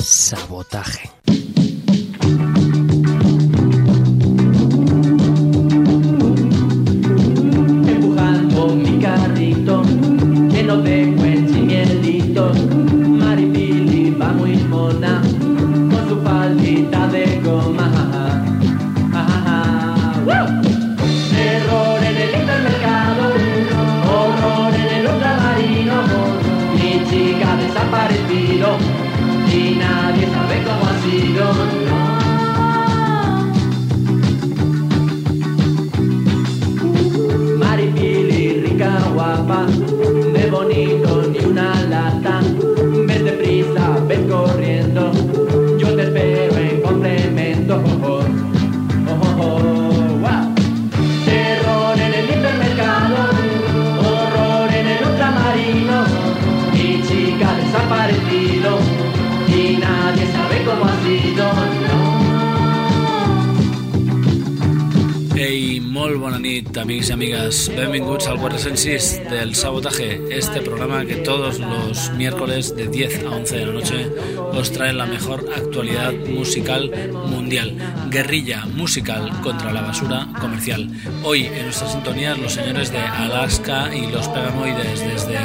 [0.00, 1.10] Sabotaje.
[7.86, 9.82] empujando mi carrito
[10.50, 12.79] lleno de cuentos
[39.30, 40.19] 爸爸。
[66.20, 67.72] Bona nit, amics y amigas.
[67.74, 73.56] Benvinguts al 406 del Sabotaje, este programa que todos los miércoles de 10 a 11
[73.56, 74.10] de la noche
[74.52, 76.90] os trae la mejor actualidad musical
[77.26, 77.74] mundial.
[78.10, 80.90] Guerrilla musical contra la basura comercial.
[81.22, 85.38] Hoy en nuestras sintonías los señores de Alaska y los Pegamoides desde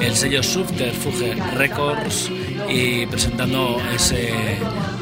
[0.00, 2.28] el sello Subterfuge Records
[2.68, 4.32] y presentando ese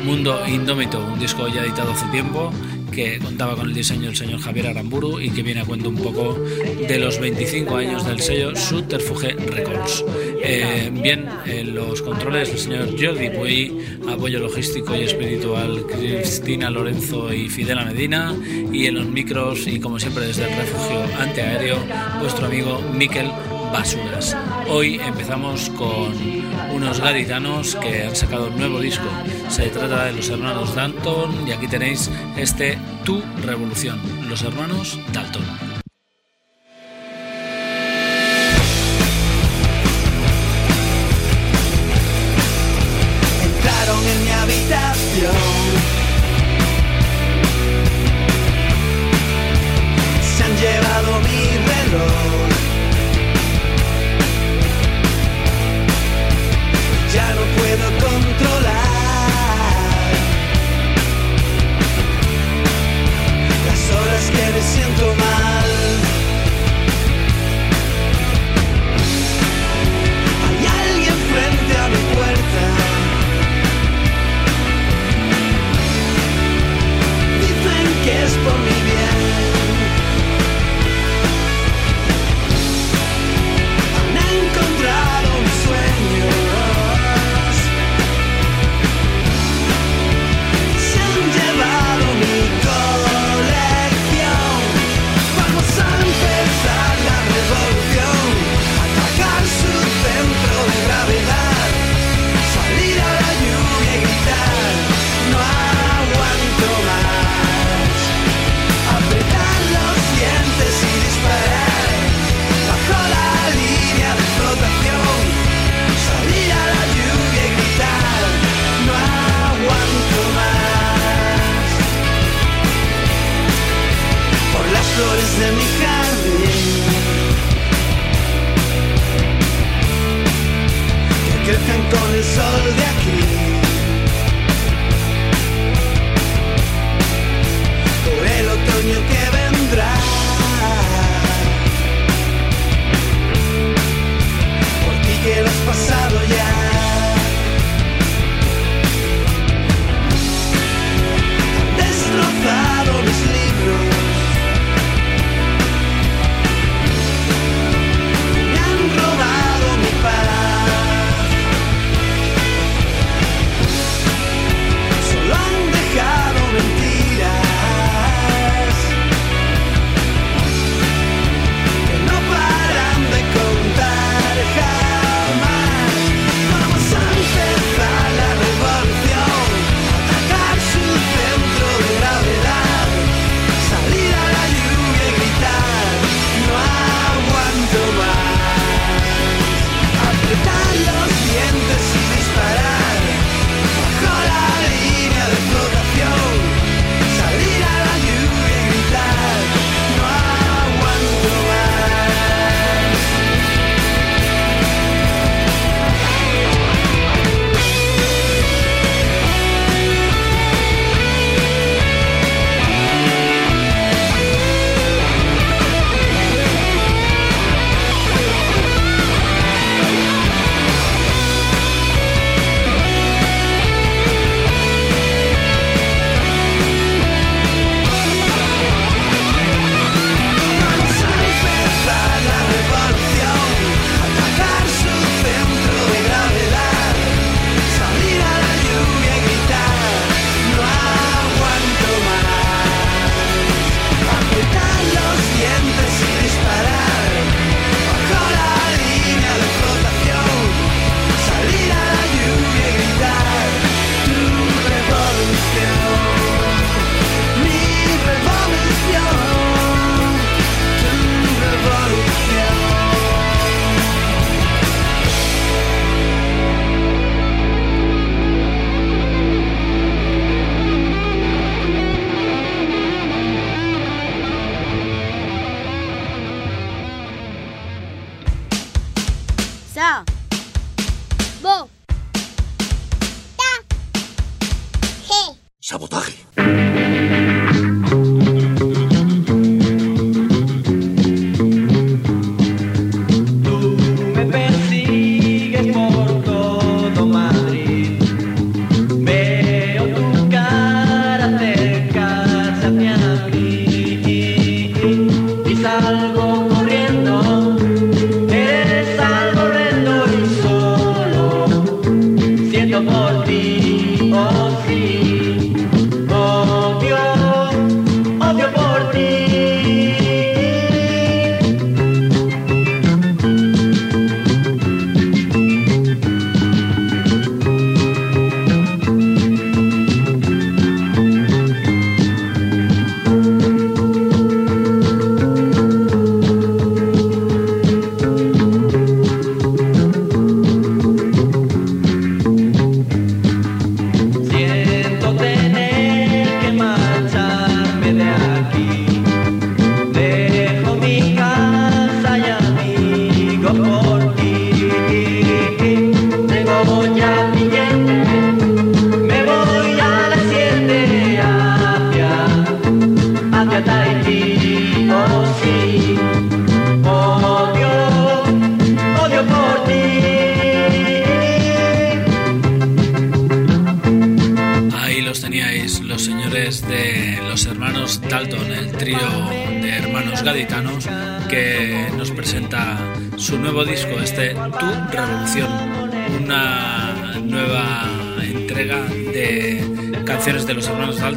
[0.05, 2.53] Mundo Indómito, un disco ya editado hace tiempo
[2.91, 5.97] que contaba con el diseño del señor Javier Aramburu y que viene a cuento un
[5.97, 10.05] poco de los 25 años del sello Subterfuge Records.
[10.43, 17.33] Eh, bien, en los controles el señor Jordi Puy, apoyo logístico y espiritual Cristina Lorenzo
[17.33, 18.35] y Fidela Medina
[18.73, 21.79] y en los micros y como siempre desde el refugio antiaéreo
[22.21, 23.31] vuestro amigo Miquel
[23.73, 24.37] Basuras.
[24.69, 29.07] Hoy empezamos con unos gaditanos que han sacado un nuevo disco.
[29.49, 35.70] Se trata de los hermanos Dalton y aquí tenéis este Tu Revolución, los hermanos Dalton.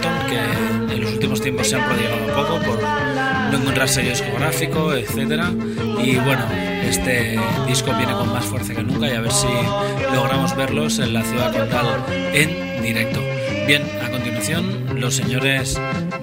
[0.01, 5.51] Que en los últimos tiempos se han prodigado poco por no encontrar sello discográfico, etcétera.
[6.03, 6.45] Y bueno,
[6.83, 9.47] este disco viene con más fuerza que nunca y a ver si
[10.13, 13.21] logramos verlos en la ciudad condal en directo.
[13.67, 15.79] Bien, a continuación, los señores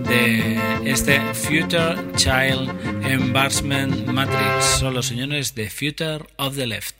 [0.08, 2.70] de este Future Child
[3.04, 6.99] Embarrassment Matrix son los señores de Future of the Left.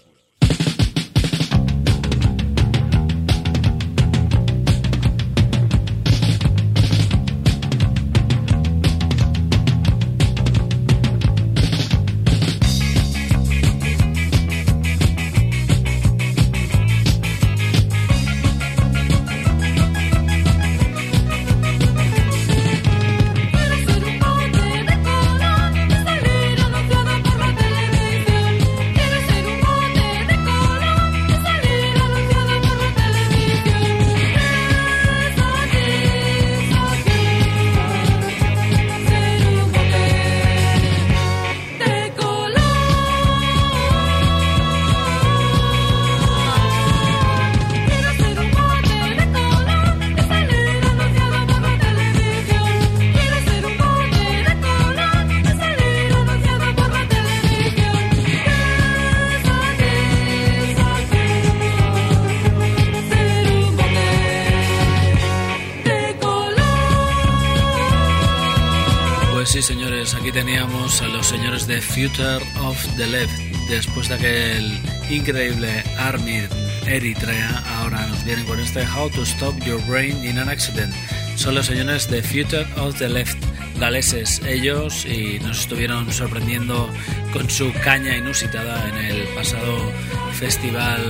[71.93, 73.37] Future of the Left.
[73.69, 74.79] Después de aquel
[75.09, 76.41] increíble Army
[76.87, 80.93] Eritrea, ahora nos vienen con este How to Stop Your Brain in an Accident.
[81.35, 83.37] Son los señores de Future of the Left,
[83.77, 86.89] galeses ellos, y nos estuvieron sorprendiendo
[87.33, 89.91] con su caña inusitada en el pasado
[90.33, 91.01] festival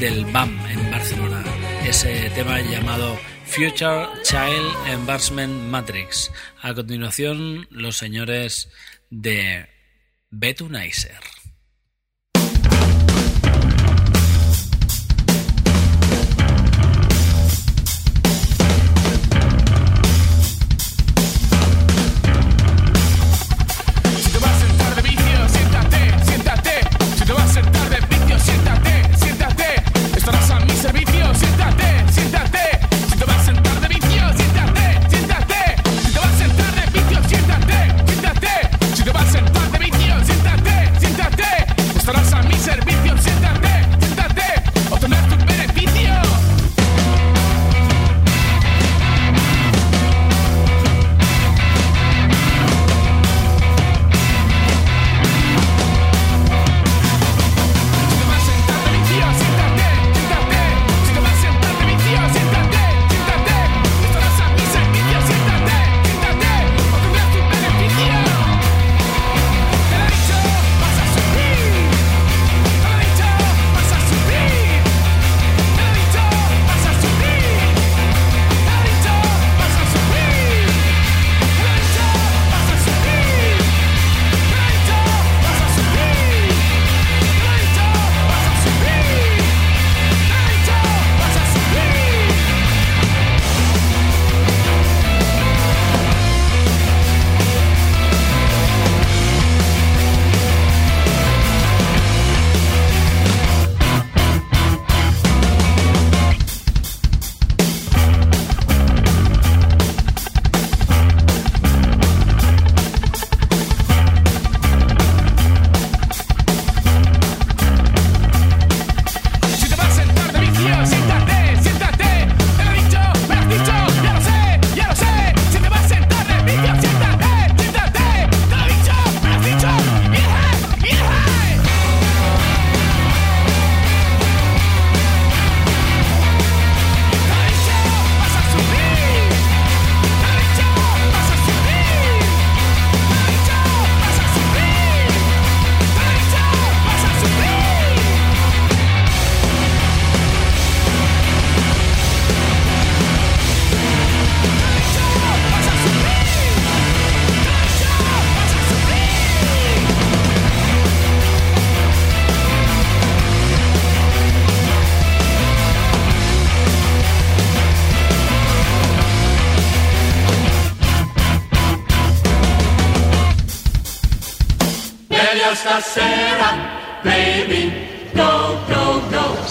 [0.00, 1.44] del BAM en Barcelona.
[1.86, 6.32] Ese tema llamado Future Child Embarrassment Matrix.
[6.60, 8.68] A continuación, los señores
[9.10, 9.77] de
[10.30, 11.37] Betunizer.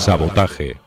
[0.08, 0.87] Sabotaje.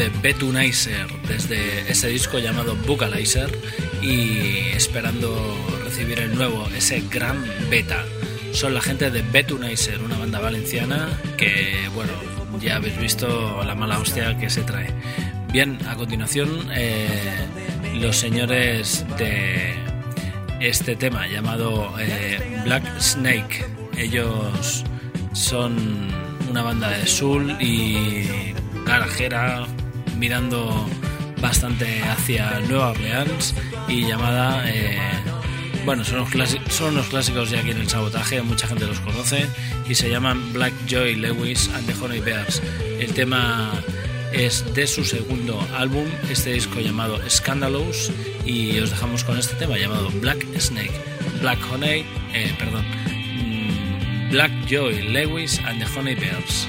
[0.00, 3.50] De Betunizer desde ese disco llamado Vocalizer
[4.00, 8.06] y esperando recibir el nuevo, ese gran beta.
[8.52, 12.12] Son la gente de Betunizer, una banda valenciana que, bueno,
[12.62, 14.86] ya habéis visto la mala hostia que se trae.
[15.52, 17.46] Bien, a continuación, eh,
[17.96, 19.74] los señores de
[20.60, 23.66] este tema llamado eh, Black Snake.
[23.98, 24.82] Ellos
[25.34, 26.08] son
[26.48, 28.54] una banda de soul y
[28.86, 29.66] garajera
[30.20, 30.86] mirando
[31.40, 33.54] bastante hacia Nueva Orleans
[33.88, 34.98] y llamada eh,
[35.86, 36.18] bueno son
[36.90, 39.46] unos, clásicos ya aquí en el sabotaje mucha gente los conoce
[39.88, 42.62] y se llaman Black Joy Lewis and the Honey Bears.
[43.00, 43.72] El tema
[44.32, 48.12] es de su segundo álbum este disco llamado Scandalous
[48.44, 50.92] y os dejamos con este tema llamado Black Snake
[51.40, 52.04] Black Honey
[52.34, 56.68] eh, perdón mm, Black Joy Lewis and the Honey Bears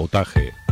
[0.00, 0.69] Sabotaje.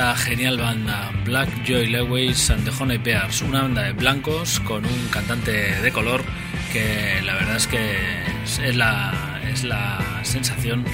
[0.00, 5.08] Genial banda Black Joy Lewis and the Honey Bears, una banda de blancos con un
[5.10, 6.22] cantante de color
[6.72, 7.96] que la verdad es que
[8.42, 10.84] es la, es la sensación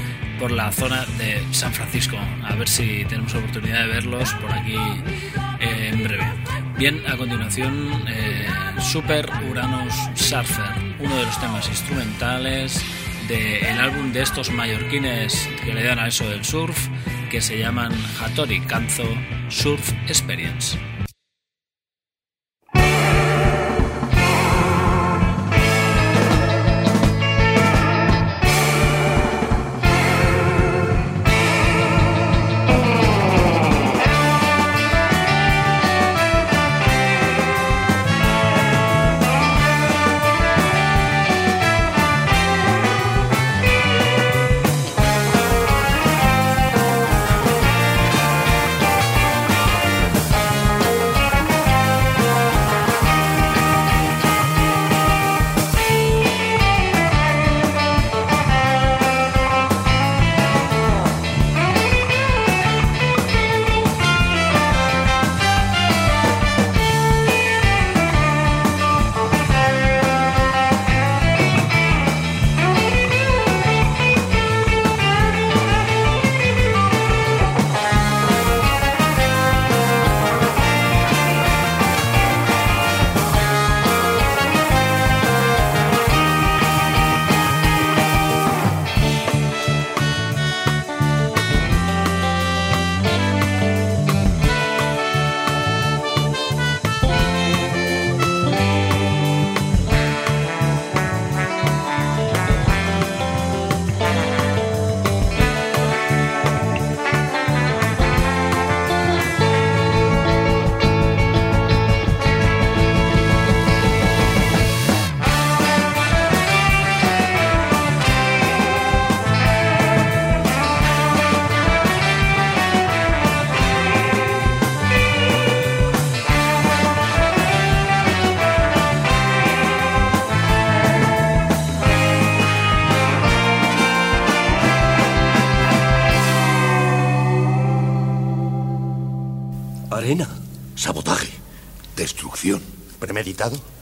[0.40, 2.16] por la zona de San Francisco.
[2.45, 4.77] A ver si tenemos oportunidad de verlos por aquí
[5.61, 6.27] eh, en breve.
[6.77, 8.47] Bien, a continuación, eh,
[8.81, 12.85] Super Uranus Surfer, uno de los temas instrumentales
[13.29, 16.88] del álbum de estos mallorquines que le dan a eso del surf,
[17.29, 19.09] que se llaman Hattori Kanzo
[19.49, 20.95] Surf Experience.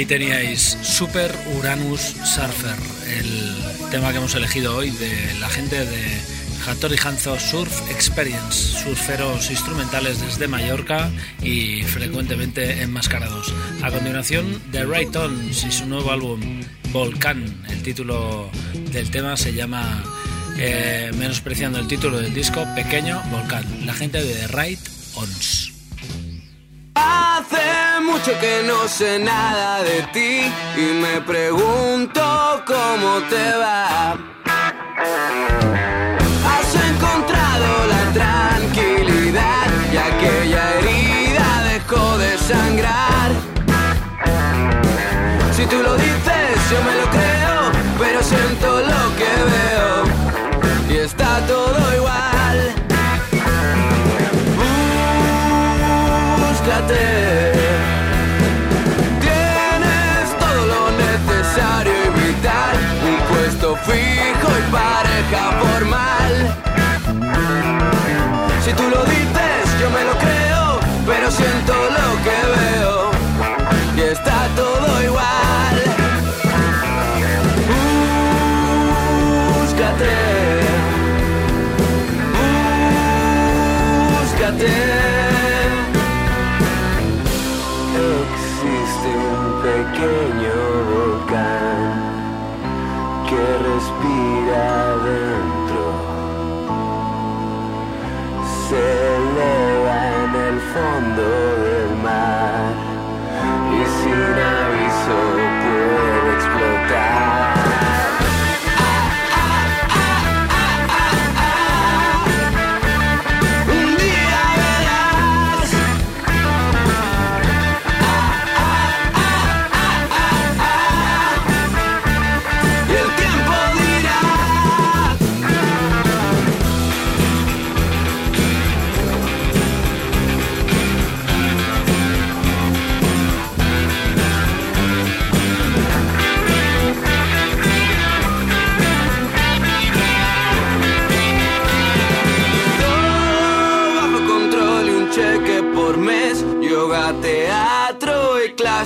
[0.00, 2.78] Ahí teníais Super Uranus Surfer,
[3.18, 6.18] el tema que hemos elegido hoy de la gente de
[6.66, 11.10] Hattori Hanzo Surf Experience, surferos instrumentales desde Mallorca
[11.42, 13.52] y frecuentemente enmascarados.
[13.82, 17.62] A continuación, The Right Ons y su nuevo álbum Volcán.
[17.68, 18.50] El título
[18.92, 20.02] del tema se llama,
[20.56, 23.66] eh, menospreciando el título del disco, Pequeño Volcán.
[23.84, 24.80] La gente de The Right
[25.16, 25.69] Ons.
[27.00, 32.22] Hace mucho que no sé nada de ti y me pregunto
[32.66, 34.18] cómo te va.
[36.52, 43.30] Has encontrado la tranquilidad y aquella herida dejó de sangrar.
[45.56, 47.60] Si tú lo dices, yo me lo creo,
[47.98, 50.10] pero siento lo que veo
[50.90, 51.59] y está todo
[65.38, 66.32] formal.
[68.64, 73.10] Si tú lo dices, yo me lo creo, pero siento lo que veo
[73.96, 75.76] y está todo igual.
[79.60, 80.16] Búscate,
[84.20, 84.72] búscate.
[88.22, 90.49] Existe un pequeño
[98.70, 101.39] Se eleva en el fondo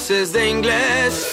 [0.07, 1.31] clases de inglés.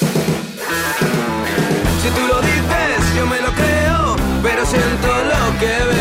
[2.02, 6.01] Si tú lo dices, yo me lo creo Pero siento lo que veo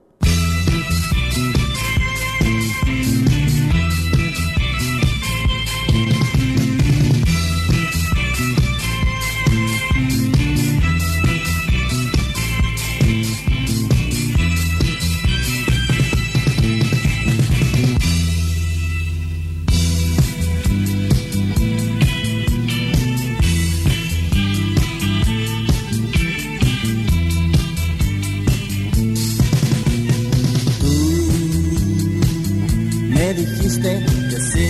[33.21, 34.67] Me dijiste que sí,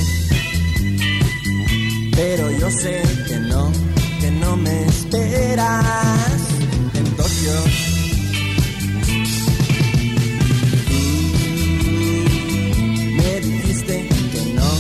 [2.13, 3.71] pero yo sé que no,
[4.19, 6.41] que no me esperas
[6.93, 7.53] en Tokio.
[13.19, 14.71] Me dijiste que no,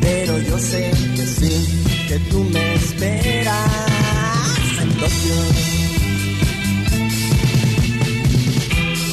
[0.00, 1.52] pero yo sé que sí,
[2.08, 3.70] que tú me esperas
[4.82, 5.36] en Tokio.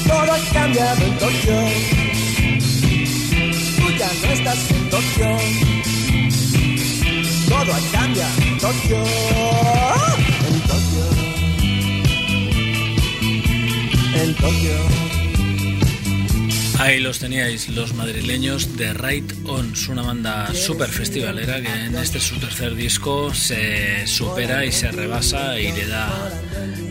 [0.07, 2.06] Todo ha cambiado en Tokio.
[7.49, 9.03] Todo en Tokio.
[10.45, 11.03] En Tokio.
[14.15, 15.07] En Tokio.
[16.79, 22.21] Ahí los teníais, los madrileños de Right Ons, una banda super festivalera que en este
[22.21, 26.31] su tercer disco se supera y se rebasa y le da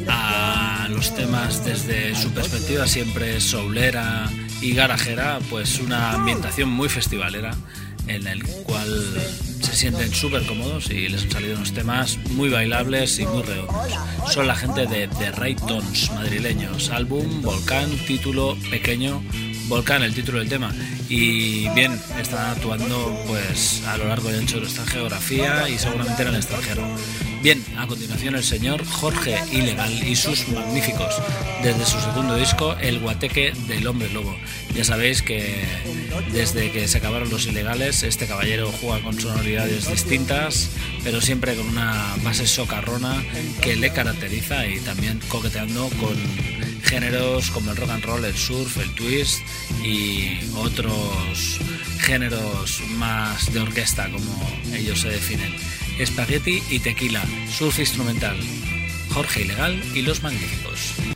[0.09, 4.29] a los temas desde su perspectiva siempre soulera
[4.61, 7.55] y garajera, pues una ambientación muy festivalera
[8.09, 8.89] en el cual
[9.61, 13.93] se sienten súper cómodos y les han salido unos temas muy bailables y muy redondos.
[14.31, 19.23] Son la gente de The Right Tones madrileños, álbum, Volcán, título pequeño,
[19.69, 20.73] Volcán, el título del tema.
[21.09, 26.23] Y bien, están actuando pues a lo largo y ancho de nuestra geografía y seguramente
[26.23, 26.83] en el extranjero.
[27.43, 31.15] Bien, a continuación el señor Jorge Ilegal y sus magníficos,
[31.63, 34.35] desde su segundo disco, El Guateque del Hombre Lobo.
[34.75, 35.65] Ya sabéis que
[36.33, 40.71] desde que se acabaron los ilegales, este caballero juega con sonoridades distintas,
[41.05, 43.23] pero siempre con una base socarrona
[43.61, 46.17] que le caracteriza y también coqueteando con
[46.85, 49.41] géneros como el rock and roll, el surf, el twist
[49.83, 51.59] y otros
[52.01, 55.55] géneros más de orquesta como ellos se definen.
[55.99, 58.37] Espagueti y tequila, surf instrumental,
[59.15, 61.16] Jorge Ilegal y los magníficos.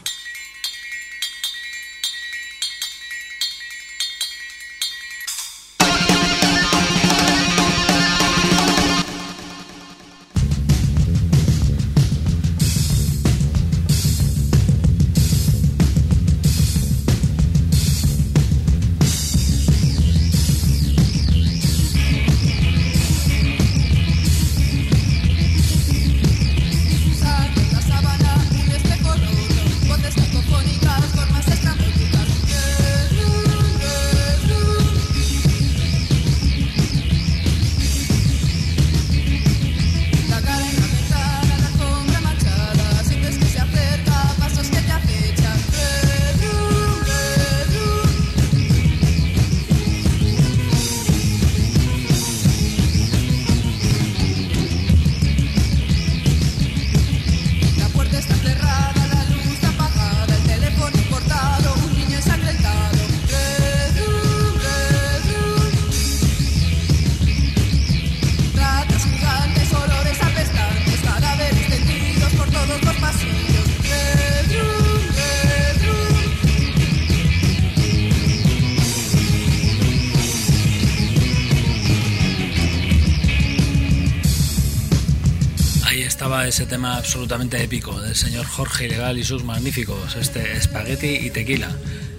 [86.61, 91.75] Ese tema absolutamente épico del señor Jorge Ilegal y sus magníficos, este espagueti y tequila.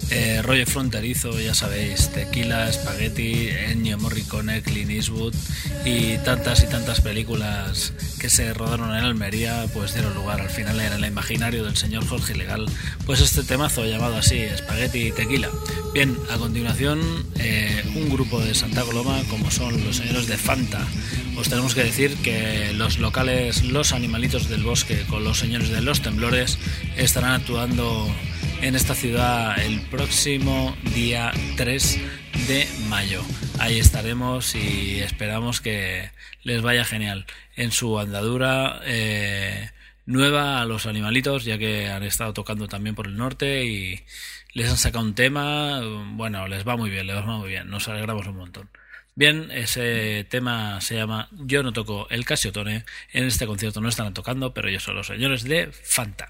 [0.09, 5.33] Eh, rollo fronterizo, ya sabéis, tequila, espagueti, Ennio Morricone, Clint Eastwood
[5.85, 10.77] y tantas y tantas películas que se rodaron en Almería, pues dieron lugar al final
[10.81, 12.65] en el imaginario del señor Jorge Ilegal,
[13.05, 15.49] pues este temazo llamado así, espagueti y tequila.
[15.93, 16.99] Bien, a continuación,
[17.39, 20.85] eh, un grupo de Santa Coloma, como son los señores de Fanta,
[21.43, 25.81] os tenemos que decir que los locales Los Animalitos del Bosque con los señores de
[25.81, 26.57] Los Temblores
[26.95, 28.07] estarán actuando
[28.61, 31.99] en esta ciudad el próximo día 3
[32.47, 33.21] de mayo.
[33.59, 36.11] Ahí estaremos y esperamos que
[36.43, 37.25] les vaya genial
[37.57, 39.69] en su andadura eh,
[40.05, 43.99] nueva a los animalitos, ya que han estado tocando también por el norte y
[44.53, 45.81] les han sacado un tema.
[46.13, 48.69] Bueno, les va muy bien, les va muy bien, nos alegramos un montón.
[49.15, 52.83] Bien, ese tema se llama Yo no toco el Casiotone.
[53.11, 56.29] En este concierto no están tocando, pero ellos son los señores de Fanta.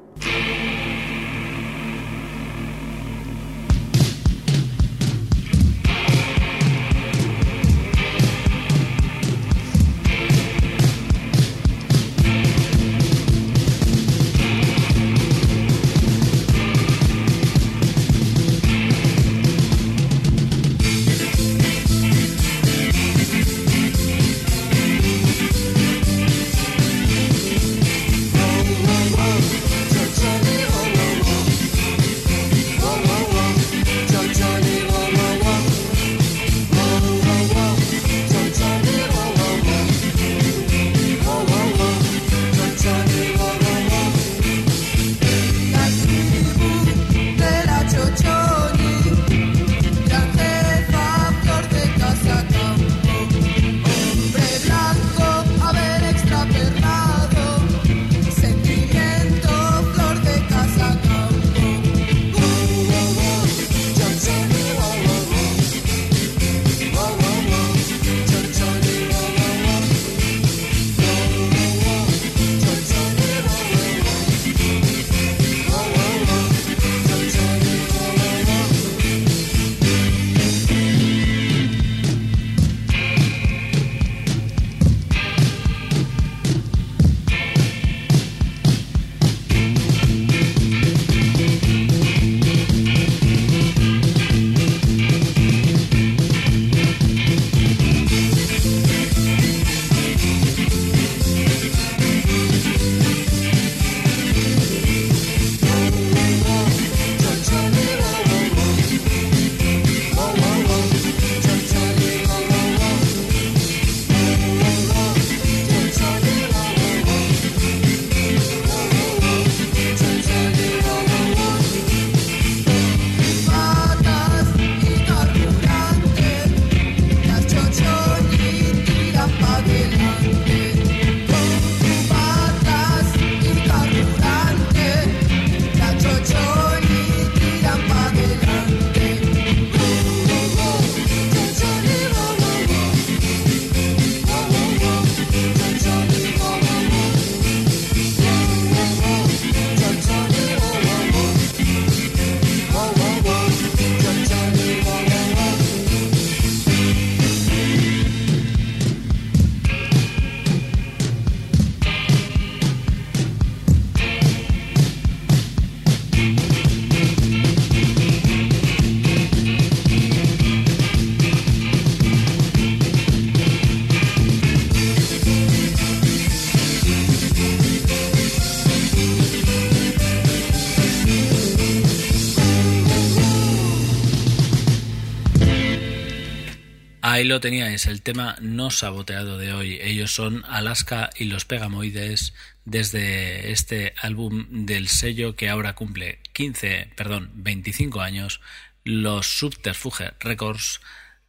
[187.21, 189.77] Ahí lo teníais, el tema no saboteado de hoy.
[189.79, 192.33] Ellos son Alaska y los Pegamoides
[192.65, 198.41] desde este álbum del sello que ahora cumple 15, perdón, 25 años.
[198.83, 200.81] Los Subterfuge Records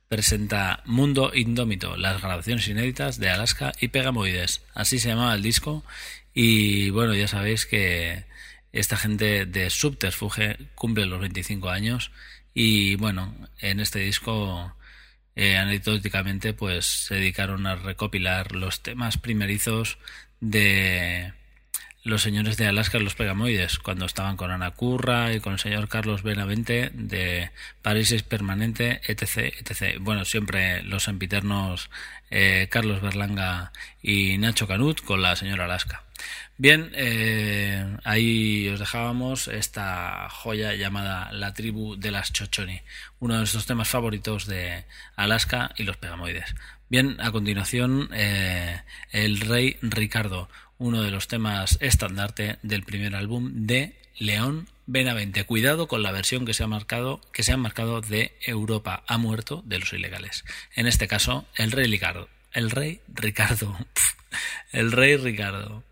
[0.09, 4.63] presenta Mundo Indómito, las grabaciones inéditas de Alaska y Pegamoides.
[4.73, 5.85] Así se llamaba el disco
[6.33, 8.25] y bueno, ya sabéis que
[8.73, 12.13] esta gente de Subterfuge cumple los 25 años
[12.55, 14.75] y bueno, en este disco
[15.37, 19.99] eh, anecdóticamente pues se dedicaron a recopilar los temas primerizos
[20.41, 21.33] de
[22.05, 25.89] los señores de Alaska los Pegamoides, cuando estaban con Ana Curra y con el señor
[25.89, 29.99] Carlos Benavente de París es Permanente, etc, etc.
[30.01, 31.91] Bueno, siempre los sempiternos
[32.31, 33.73] eh, Carlos Berlanga
[34.03, 36.03] y Nacho Canut con la señora Alaska.
[36.59, 42.81] Bien, eh, ahí os dejábamos esta joya llamada La tribu de las Chochoni,
[43.21, 44.85] uno de nuestros temas favoritos de
[45.17, 46.55] Alaska y los Pegamoides.
[46.89, 53.67] Bien, a continuación, eh, El Rey Ricardo, uno de los temas estandarte del primer álbum
[53.67, 55.45] de León Benavente.
[55.45, 59.17] Cuidado con la versión que se ha marcado, que se ha marcado de Europa ha
[59.17, 60.45] muerto de los ilegales.
[60.75, 62.29] En este caso, El Rey Ricardo.
[62.53, 63.77] El Rey Ricardo.
[64.73, 65.83] El Rey Ricardo.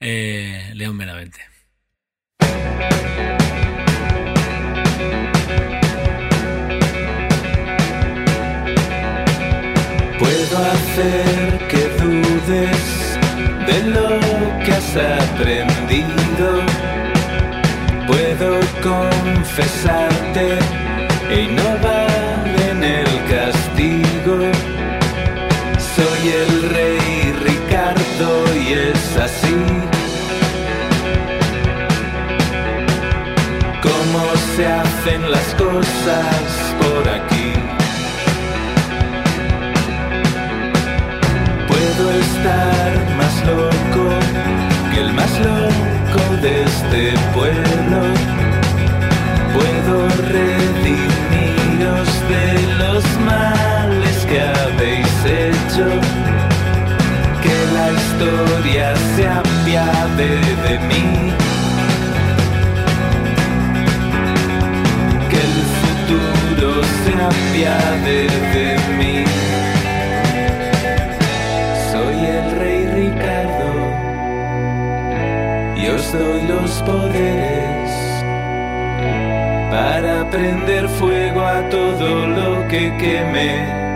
[0.00, 1.40] Eh, León Benavente.
[10.20, 13.18] Puedo hacer que dudes
[13.66, 14.20] de lo
[14.64, 16.62] que has aprendido.
[18.06, 20.58] Puedo confesarte
[21.28, 24.52] e innovar en el castigo.
[25.96, 29.77] Soy el rey Ricardo y es así.
[35.16, 37.52] Las cosas por aquí.
[41.66, 44.10] Puedo estar más loco
[44.92, 48.00] que el más loco de este pueblo.
[49.54, 52.44] Puedo redimiros de
[52.78, 55.88] los males que habéis hecho.
[57.42, 60.28] Que la historia se apiade
[60.68, 61.47] de mí.
[67.04, 67.12] Se
[68.54, 68.68] de
[68.98, 69.24] mí.
[71.92, 73.72] Soy el rey Ricardo
[75.76, 77.90] y os doy los poderes
[79.70, 83.87] para prender fuego a todo lo que queme.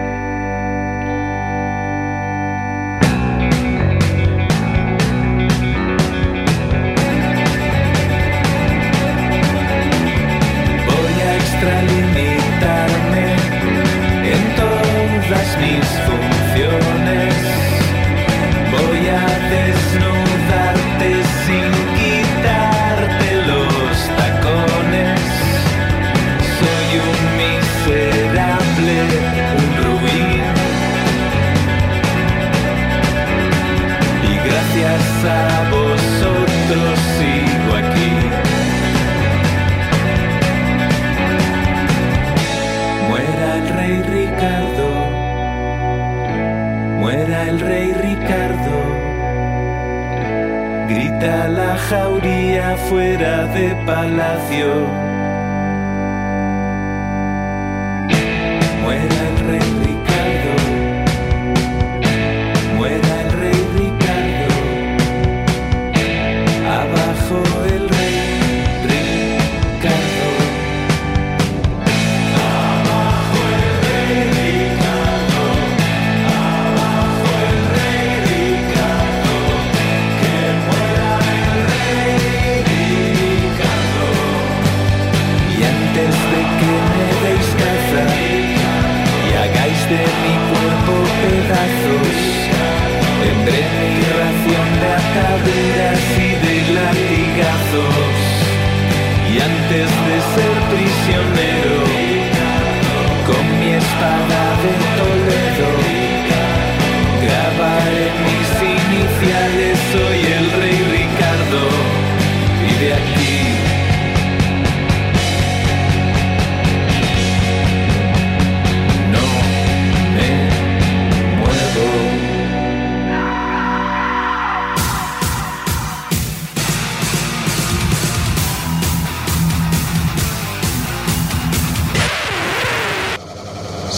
[53.85, 55.12] Palacio.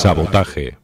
[0.04, 0.76] Sabotaje.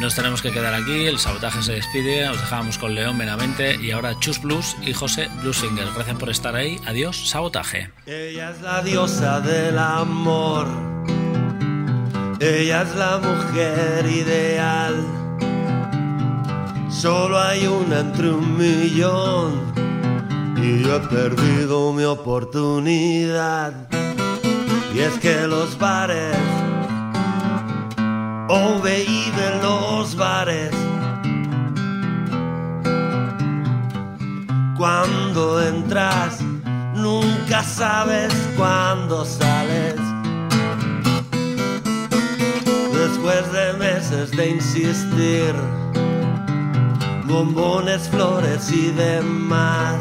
[0.00, 3.90] Nos tenemos que quedar aquí, el sabotaje se despide, os dejábamos con León Benavente y
[3.90, 5.88] ahora Chus Blues y José Bluesinger.
[5.94, 7.90] Gracias por estar ahí, adiós, sabotaje.
[8.06, 10.68] Ella es la diosa del amor.
[12.40, 14.94] Ella es la mujer ideal.
[16.88, 19.70] Solo hay una entre un millón.
[20.56, 23.86] Y yo he perdido mi oportunidad.
[24.94, 26.38] Y es que los bares,
[28.54, 29.32] oh baby,
[29.62, 30.70] los bares.
[34.76, 36.40] Cuando entras,
[36.94, 39.96] nunca sabes cuándo sales.
[42.92, 45.54] Después de meses de insistir,
[47.24, 49.96] bombones, flores y demás,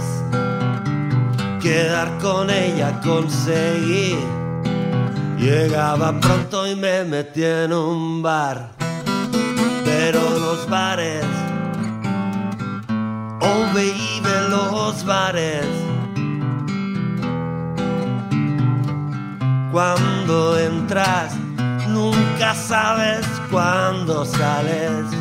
[1.61, 4.40] quedar con ella conseguí.
[5.41, 8.69] Llegaba pronto y me metí en un bar,
[9.83, 11.25] pero los bares,
[13.41, 15.65] oh baby, los bares.
[19.71, 21.33] Cuando entras,
[21.87, 25.20] nunca sabes cuándo sales.